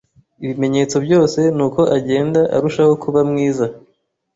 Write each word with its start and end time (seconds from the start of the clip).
Ibimenyetso 0.43 0.95
byose 1.05 1.39
nuko 1.55 1.81
agenda 1.97 2.41
arushaho 2.55 2.93
kuba 3.03 3.19
mwiza. 3.29 3.65